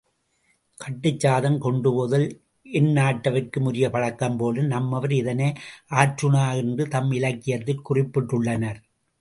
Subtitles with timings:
[0.77, 2.25] கட்டுச் சாதம் கொண்டுபோதல்
[2.65, 5.53] எந்நாட்டவர்க்கும் உரிய பழக்கம் போலும் நம்மவர் இதனை
[5.95, 8.81] ஆற்றுணா என்று தம் இலக்கியத்தில் குறிப்பிட்டுள்ளனர்.